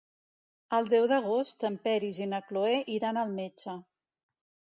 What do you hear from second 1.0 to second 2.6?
d'agost en Peris i na